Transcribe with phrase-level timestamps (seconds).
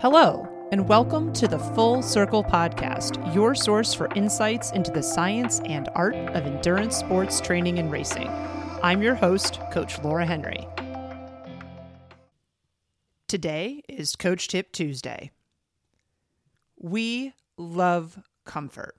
[0.00, 5.60] Hello, and welcome to the Full Circle Podcast, your source for insights into the science
[5.66, 8.28] and art of endurance sports training and racing.
[8.82, 10.66] I'm your host, Coach Laura Henry.
[13.28, 15.32] Today is Coach Tip Tuesday.
[16.78, 18.96] We love comfort.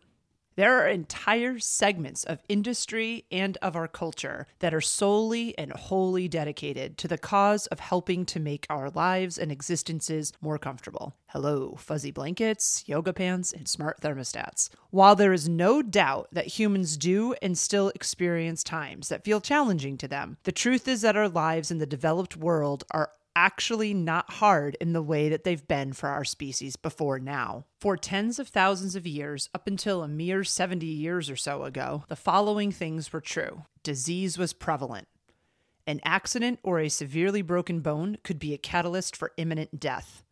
[0.62, 6.28] There are entire segments of industry and of our culture that are solely and wholly
[6.28, 11.16] dedicated to the cause of helping to make our lives and existences more comfortable.
[11.30, 14.70] Hello, fuzzy blankets, yoga pants, and smart thermostats.
[14.92, 19.98] While there is no doubt that humans do and still experience times that feel challenging
[19.98, 24.34] to them, the truth is that our lives in the developed world are actually not
[24.34, 27.66] hard in the way that they've been for our species before now.
[27.80, 32.04] For tens of thousands of years, up until a mere 70 years or so ago,
[32.08, 35.08] the following things were true disease was prevalent.
[35.88, 40.24] An accident or a severely broken bone could be a catalyst for imminent death.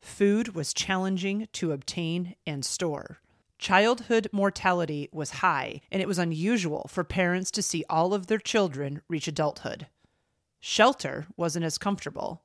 [0.00, 3.20] Food was challenging to obtain and store.
[3.58, 8.38] Childhood mortality was high, and it was unusual for parents to see all of their
[8.38, 9.86] children reach adulthood.
[10.60, 12.42] Shelter wasn't as comfortable.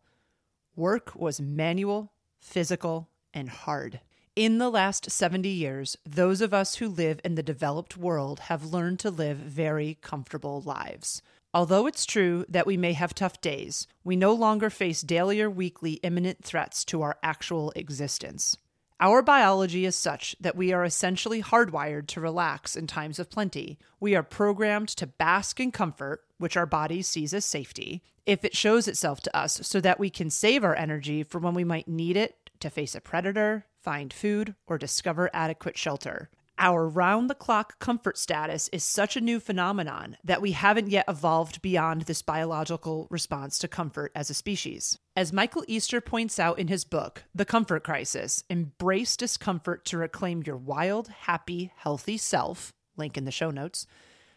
[0.75, 3.99] Work was manual, physical, and hard.
[4.37, 8.73] In the last 70 years, those of us who live in the developed world have
[8.73, 11.21] learned to live very comfortable lives.
[11.53, 15.49] Although it's true that we may have tough days, we no longer face daily or
[15.49, 18.57] weekly imminent threats to our actual existence.
[19.01, 23.77] Our biology is such that we are essentially hardwired to relax in times of plenty.
[23.99, 28.55] We are programmed to bask in comfort, which our body sees as safety, if it
[28.55, 31.89] shows itself to us so that we can save our energy for when we might
[31.89, 36.29] need it to face a predator, find food, or discover adequate shelter.
[36.57, 41.03] Our round the clock comfort status is such a new phenomenon that we haven't yet
[41.07, 44.97] evolved beyond this biological response to comfort as a species.
[45.17, 50.43] As Michael Easter points out in his book, The Comfort Crisis Embrace Discomfort to Reclaim
[50.45, 53.85] Your Wild, Happy, Healthy Self, link in the show notes,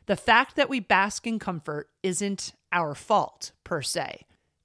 [0.06, 4.22] the fact that we bask in comfort isn't our fault per se.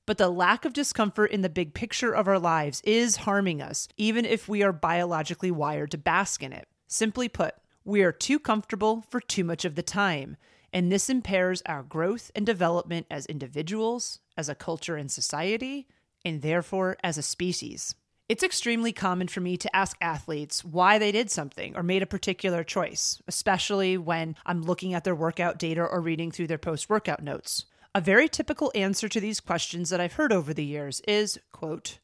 [0.08, 3.88] But the lack of discomfort in the big picture of our lives is harming us,
[3.96, 6.68] even if we are biologically wired to bask in it.
[6.88, 7.56] Simply put,
[7.86, 10.38] we are too comfortable for too much of the time,
[10.72, 15.88] and this impairs our growth and development as individuals, as a culture and society,
[16.26, 17.96] and therefore as a species.
[18.30, 22.08] It's extremely common for me to ask athletes why they did something or made a
[22.08, 26.90] particular choice, especially when I'm looking at their workout data or reading through their post
[26.90, 27.66] workout notes.
[27.94, 32.00] A very typical answer to these questions that I've heard over the years is, quote,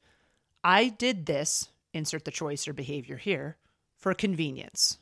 [0.64, 3.58] I did this, insert the choice or behavior here,
[4.00, 4.98] for convenience.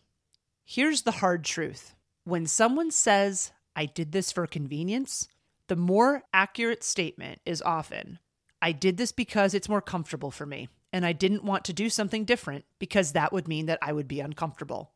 [0.65, 5.29] Here's the hard truth when someone says, I did this for convenience,
[5.67, 8.19] the more accurate statement is often,
[8.61, 11.89] I did this because it's more comfortable for me, and I didn't want to do
[11.89, 14.91] something different because that would mean that I would be uncomfortable.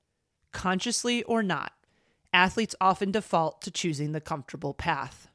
[0.51, 1.71] Consciously or not,
[2.33, 5.27] athletes often default to choosing the comfortable path.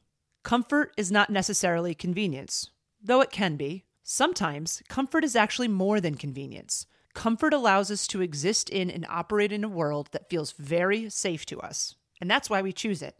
[0.43, 2.69] Comfort is not necessarily convenience,
[3.01, 3.85] though it can be.
[4.03, 6.85] Sometimes, comfort is actually more than convenience.
[7.13, 11.45] Comfort allows us to exist in and operate in a world that feels very safe
[11.47, 13.15] to us, and that's why we choose it.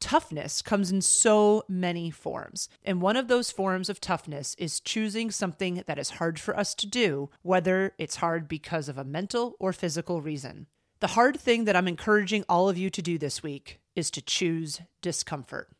[0.00, 5.30] Toughness comes in so many forms, and one of those forms of toughness is choosing
[5.30, 9.56] something that is hard for us to do, whether it's hard because of a mental
[9.58, 10.66] or physical reason.
[11.00, 14.22] The hard thing that I'm encouraging all of you to do this week is to
[14.22, 15.70] choose discomfort.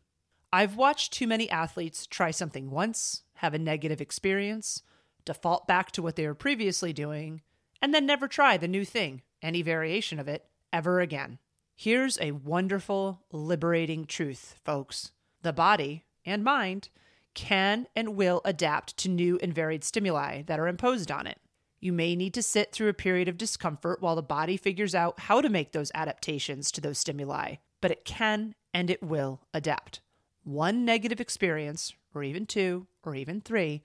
[0.52, 4.82] I've watched too many athletes try something once, have a negative experience,
[5.24, 7.42] default back to what they were previously doing,
[7.80, 11.38] and then never try the new thing, any variation of it, ever again.
[11.76, 15.12] Here's a wonderful, liberating truth, folks.
[15.42, 16.88] The body and mind
[17.34, 21.40] can and will adapt to new and varied stimuli that are imposed on it.
[21.80, 25.20] You may need to sit through a period of discomfort while the body figures out
[25.20, 30.00] how to make those adaptations to those stimuli, but it can and it will adapt.
[30.44, 33.82] One negative experience, or even two, or even three,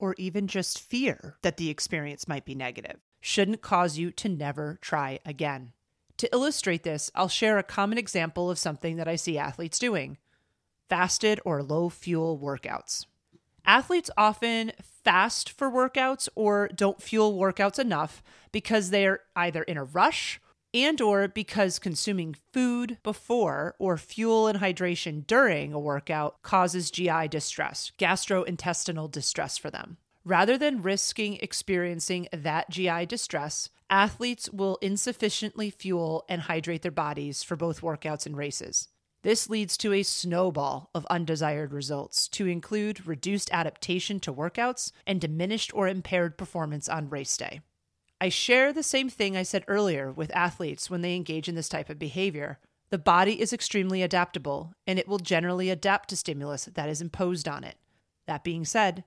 [0.00, 4.78] or even just fear that the experience might be negative shouldn't cause you to never
[4.80, 5.72] try again.
[6.16, 10.18] To illustrate this, I'll share a common example of something that I see athletes doing
[10.88, 13.06] fasted or low fuel workouts.
[13.64, 19.84] Athletes often fast for workouts or don't fuel workouts enough because they're either in a
[19.84, 20.40] rush
[20.72, 27.28] and or because consuming food before or fuel and hydration during a workout causes GI
[27.28, 29.96] distress, gastrointestinal distress for them.
[30.24, 37.42] Rather than risking experiencing that GI distress, athletes will insufficiently fuel and hydrate their bodies
[37.42, 38.88] for both workouts and races.
[39.22, 45.20] This leads to a snowball of undesired results, to include reduced adaptation to workouts and
[45.20, 47.60] diminished or impaired performance on race day.
[48.20, 51.70] I share the same thing I said earlier with athletes when they engage in this
[51.70, 52.58] type of behavior.
[52.90, 57.48] The body is extremely adaptable, and it will generally adapt to stimulus that is imposed
[57.48, 57.76] on it.
[58.26, 59.04] That being said,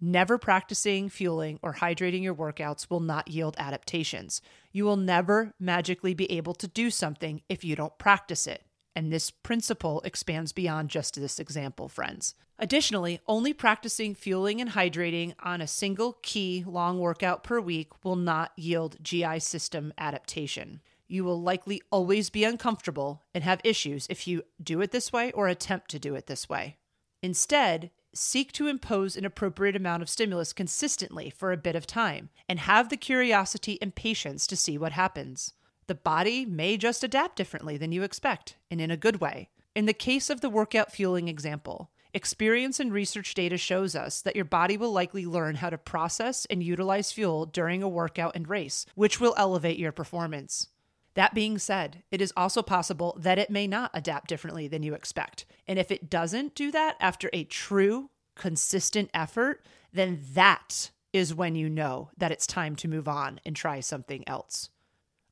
[0.00, 4.42] never practicing fueling or hydrating your workouts will not yield adaptations.
[4.72, 8.65] You will never magically be able to do something if you don't practice it.
[8.96, 12.34] And this principle expands beyond just this example, friends.
[12.58, 18.16] Additionally, only practicing fueling and hydrating on a single key long workout per week will
[18.16, 20.80] not yield GI system adaptation.
[21.06, 25.30] You will likely always be uncomfortable and have issues if you do it this way
[25.32, 26.78] or attempt to do it this way.
[27.22, 32.30] Instead, seek to impose an appropriate amount of stimulus consistently for a bit of time
[32.48, 35.52] and have the curiosity and patience to see what happens.
[35.88, 39.50] The body may just adapt differently than you expect, and in a good way.
[39.74, 44.34] In the case of the workout fueling example, experience and research data shows us that
[44.34, 48.48] your body will likely learn how to process and utilize fuel during a workout and
[48.48, 50.70] race, which will elevate your performance.
[51.14, 54.92] That being said, it is also possible that it may not adapt differently than you
[54.92, 55.46] expect.
[55.68, 61.54] And if it doesn't do that after a true, consistent effort, then that is when
[61.54, 64.68] you know that it's time to move on and try something else.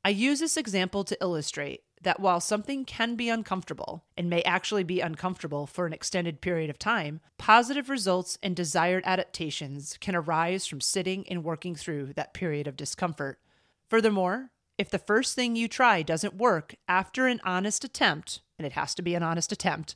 [0.07, 4.85] I use this example to illustrate that while something can be uncomfortable and may actually
[4.85, 10.67] be uncomfortable for an extended period of time, positive results and desired adaptations can arise
[10.67, 13.41] from sitting and working through that period of discomfort.
[13.89, 18.73] Furthermore, if the first thing you try doesn't work after an honest attempt, and it
[18.73, 19.95] has to be an honest attempt,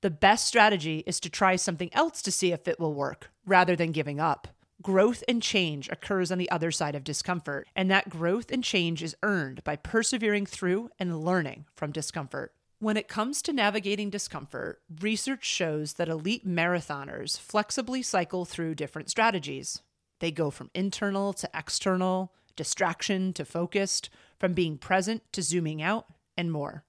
[0.00, 3.76] the best strategy is to try something else to see if it will work rather
[3.76, 4.48] than giving up.
[4.84, 9.02] Growth and change occurs on the other side of discomfort, and that growth and change
[9.02, 12.52] is earned by persevering through and learning from discomfort.
[12.80, 19.08] When it comes to navigating discomfort, research shows that elite marathoners flexibly cycle through different
[19.08, 19.80] strategies.
[20.20, 26.04] They go from internal to external, distraction to focused, from being present to zooming out,
[26.36, 26.84] and more.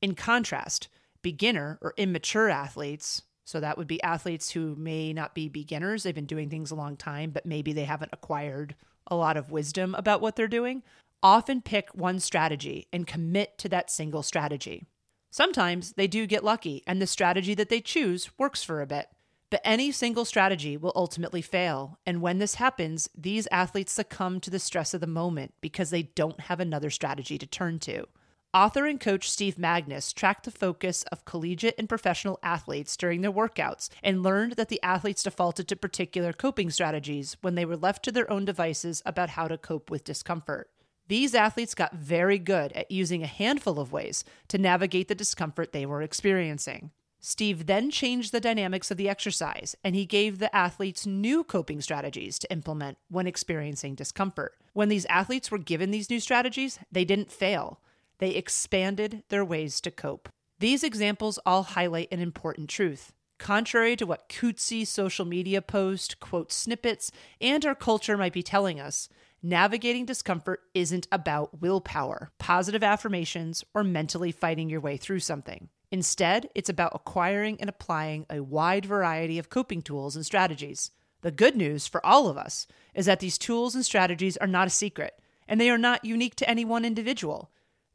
[0.00, 0.86] In contrast,
[1.20, 6.02] beginner or immature athletes so that would be athletes who may not be beginners.
[6.02, 8.74] They've been doing things a long time, but maybe they haven't acquired
[9.06, 10.82] a lot of wisdom about what they're doing.
[11.22, 14.86] Often pick one strategy and commit to that single strategy.
[15.30, 19.08] Sometimes they do get lucky and the strategy that they choose works for a bit.
[19.50, 21.98] But any single strategy will ultimately fail.
[22.06, 26.04] And when this happens, these athletes succumb to the stress of the moment because they
[26.04, 28.06] don't have another strategy to turn to.
[28.52, 33.30] Author and coach Steve Magness tracked the focus of collegiate and professional athletes during their
[33.30, 38.02] workouts and learned that the athletes defaulted to particular coping strategies when they were left
[38.04, 40.68] to their own devices about how to cope with discomfort.
[41.06, 45.70] These athletes got very good at using a handful of ways to navigate the discomfort
[45.70, 46.90] they were experiencing.
[47.20, 51.80] Steve then changed the dynamics of the exercise and he gave the athletes new coping
[51.80, 54.56] strategies to implement when experiencing discomfort.
[54.72, 57.78] When these athletes were given these new strategies, they didn't fail.
[58.20, 60.28] They expanded their ways to cope.
[60.58, 63.12] These examples all highlight an important truth.
[63.38, 68.78] Contrary to what cutesy social media posts, quote snippets, and our culture might be telling
[68.78, 69.08] us,
[69.42, 75.70] navigating discomfort isn't about willpower, positive affirmations, or mentally fighting your way through something.
[75.90, 80.90] Instead, it's about acquiring and applying a wide variety of coping tools and strategies.
[81.22, 84.66] The good news for all of us is that these tools and strategies are not
[84.66, 87.50] a secret, and they are not unique to any one individual.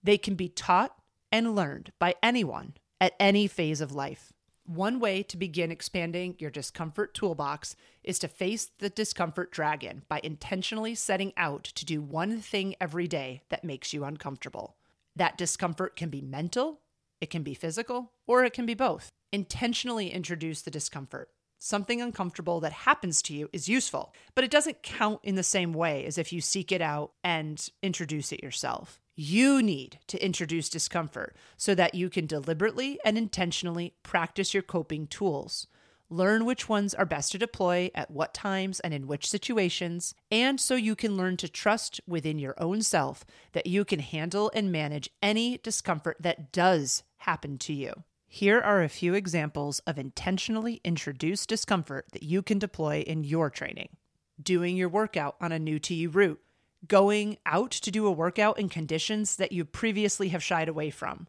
[0.06, 0.96] They can be taught
[1.32, 4.32] and learned by anyone at any phase of life.
[4.64, 10.22] One way to begin expanding your discomfort toolbox is to face the discomfort dragon by
[10.24, 14.76] intentionally setting out to do one thing every day that makes you uncomfortable.
[15.16, 16.82] That discomfort can be mental,
[17.20, 19.10] it can be physical, or it can be both.
[19.32, 21.30] Intentionally introduce the discomfort.
[21.58, 25.74] Something uncomfortable that happens to you is useful, but it doesn't count in the same
[25.74, 29.02] way as if you seek it out and introduce it yourself.
[29.18, 35.08] You need to introduce discomfort so that you can deliberately and intentionally practice your coping
[35.08, 35.68] tools.
[36.10, 40.60] Learn which ones are best to deploy at what times and in which situations, and
[40.60, 44.70] so you can learn to trust within your own self that you can handle and
[44.70, 48.04] manage any discomfort that does happen to you.
[48.28, 53.50] Here are a few examples of intentionally introduced discomfort that you can deploy in your
[53.50, 53.96] training.
[54.42, 56.42] Doing your workout on a new to you route
[56.88, 61.28] going out to do a workout in conditions that you previously have shied away from,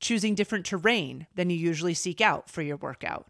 [0.00, 3.26] choosing different terrain than you usually seek out for your workout,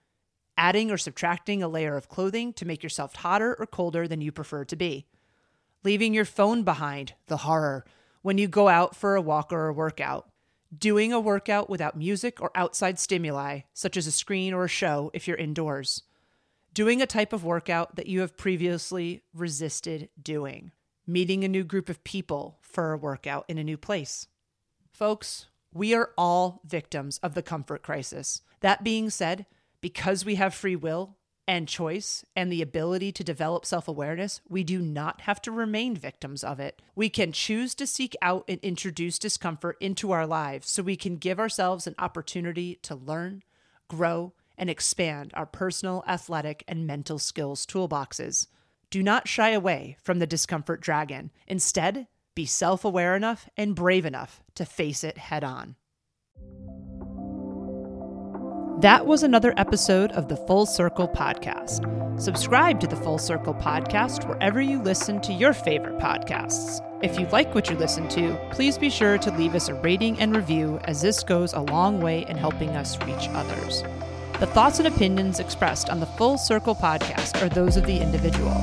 [0.57, 4.33] adding or subtracting a layer of clothing to make yourself hotter or colder than you
[4.33, 5.07] prefer to be,
[5.85, 7.85] leaving your phone behind, the horror,
[8.23, 10.29] when you go out for a walk or a workout,
[10.77, 15.11] doing a workout without music or outside stimuli, such as a screen or a show
[15.15, 16.03] if you're indoors,
[16.75, 20.73] doing a type of workout that you have previously resisted doing,
[21.09, 24.29] meeting a new group of people for a workout in a new place.
[24.93, 28.43] Folks, we are all victims of the comfort crisis.
[28.61, 29.47] That being said,
[29.81, 34.63] because we have free will and choice and the ability to develop self awareness, we
[34.63, 36.83] do not have to remain victims of it.
[36.95, 41.17] We can choose to seek out and introduce discomfort into our lives so we can
[41.17, 43.43] give ourselves an opportunity to learn,
[43.89, 48.49] grow, and expand our personal, athletic, and mental skills toolboxes.
[48.91, 51.31] Do not shy away from the discomfort dragon.
[51.47, 55.77] Instead, be self aware enough and brave enough to face it head on.
[58.81, 61.85] That was another episode of the Full Circle Podcast.
[62.19, 66.81] Subscribe to the Full Circle Podcast wherever you listen to your favorite podcasts.
[67.03, 70.19] If you like what you listen to, please be sure to leave us a rating
[70.19, 73.83] and review, as this goes a long way in helping us reach others.
[74.41, 78.55] The thoughts and opinions expressed on the Full Circle podcast are those of the individual.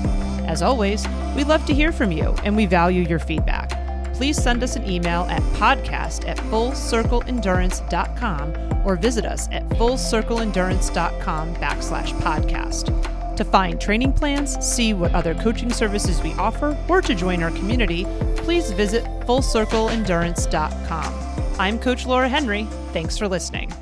[0.48, 1.05] As always,
[1.36, 3.74] we love to hear from you and we value your feedback.
[4.13, 12.13] Please send us an email at podcast at fullcircleendurance.com or visit us at fullcircleendurance.com backslash
[12.22, 13.36] podcast.
[13.36, 17.51] To find training plans, see what other coaching services we offer, or to join our
[17.51, 18.05] community,
[18.38, 21.60] please visit fullcircleendurance.com.
[21.60, 22.65] I'm Coach Laura Henry.
[22.94, 23.74] Thanks for listening.